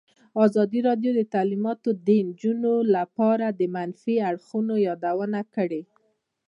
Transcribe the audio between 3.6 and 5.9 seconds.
منفي اړخونو یادونه کړې.